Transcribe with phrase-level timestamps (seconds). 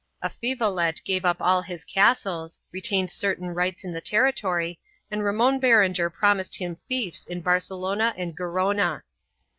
[0.23, 4.79] Avifelet gave up all his castles, re tained certain rights in the territory
[5.11, 9.03] and Ramon Berenger prom ised him fiefs in Barcelona and Gerona.